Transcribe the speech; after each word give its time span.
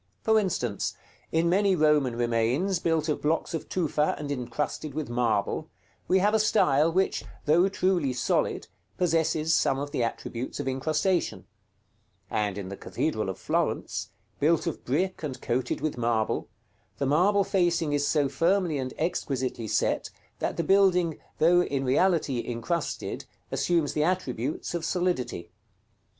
For 0.23 0.39
instance, 0.39 0.95
in 1.31 1.47
many 1.47 1.75
Roman 1.75 2.15
remains, 2.15 2.79
built 2.79 3.07
of 3.07 3.21
blocks 3.21 3.53
of 3.53 3.69
tufa 3.69 4.15
and 4.17 4.31
incrusted 4.31 4.95
with 4.95 5.11
marble, 5.11 5.69
we 6.07 6.17
have 6.17 6.33
a 6.33 6.39
style, 6.39 6.91
which, 6.91 7.23
though 7.45 7.69
truly 7.69 8.11
solid, 8.11 8.67
possesses 8.97 9.53
some 9.53 9.77
of 9.77 9.91
the 9.91 10.01
attributes 10.03 10.59
of 10.59 10.67
incrustation; 10.67 11.45
and 12.31 12.57
in 12.57 12.69
the 12.69 12.75
Cathedral 12.77 13.29
of 13.29 13.37
Florence, 13.37 14.09
built 14.39 14.65
of 14.65 14.83
brick 14.83 15.21
and 15.21 15.39
coated 15.39 15.81
with 15.81 15.99
marble, 15.99 16.49
the 16.97 17.05
marble 17.05 17.43
facing 17.43 17.93
is 17.93 18.07
so 18.07 18.27
firmly 18.27 18.79
and 18.79 18.95
exquisitely 18.97 19.67
set, 19.67 20.09
that 20.39 20.57
the 20.57 20.63
building, 20.63 21.19
though 21.37 21.61
in 21.61 21.83
reality 21.83 22.43
incrusted, 22.43 23.25
assumes 23.51 23.93
the 23.93 24.03
attributes 24.03 24.73
of 24.73 24.83
solidity. 24.83 25.51